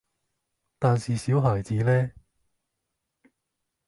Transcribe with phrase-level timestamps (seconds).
[0.79, 2.11] 但是小孩子呢？